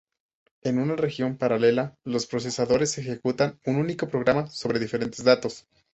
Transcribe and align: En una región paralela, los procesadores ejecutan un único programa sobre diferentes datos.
En 0.63 0.79
una 0.79 0.95
región 0.95 1.37
paralela, 1.37 1.95
los 2.05 2.25
procesadores 2.25 2.97
ejecutan 2.97 3.59
un 3.67 3.75
único 3.75 4.07
programa 4.09 4.47
sobre 4.49 4.79
diferentes 4.79 5.23
datos. 5.23 5.67